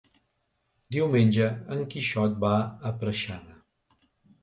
[0.95, 2.53] Diumenge en Quixot va
[2.91, 3.65] a Preixana.